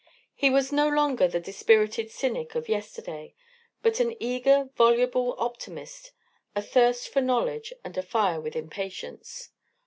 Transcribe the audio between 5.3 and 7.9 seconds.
optimist athirst for knowledge